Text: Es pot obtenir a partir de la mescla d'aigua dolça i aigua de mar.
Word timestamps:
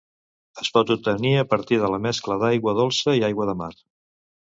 Es 0.63 0.71
pot 0.77 0.93
obtenir 0.95 1.35
a 1.43 1.45
partir 1.53 1.79
de 1.85 1.91
la 1.97 2.01
mescla 2.09 2.41
d'aigua 2.47 2.77
dolça 2.83 3.19
i 3.23 3.27
aigua 3.33 3.51
de 3.53 3.61
mar. 3.65 3.73